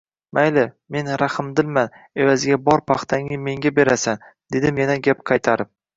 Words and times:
mayli, 0.35 0.61
men 0.95 1.09
rahmdilman, 1.21 1.93
evaziga 2.23 2.59
bor 2.69 2.83
paxtangni 2.93 3.41
menga 3.49 3.73
berasan,– 3.81 4.21
dedim 4.57 4.85
yana 4.85 4.97
“gap 5.11 5.23
qaytarib”. 5.33 5.73